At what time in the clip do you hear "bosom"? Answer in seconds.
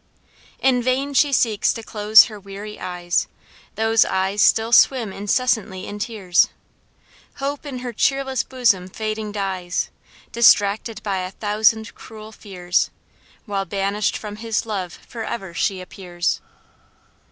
8.41-8.87